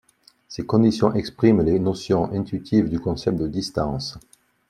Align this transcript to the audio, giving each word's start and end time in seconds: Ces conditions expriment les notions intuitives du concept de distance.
Ces 0.47 0.65
conditions 0.65 1.13
expriment 1.13 1.61
les 1.61 1.77
notions 1.77 2.31
intuitives 2.33 2.89
du 2.89 2.99
concept 2.99 3.37
de 3.37 3.45
distance. 3.47 4.17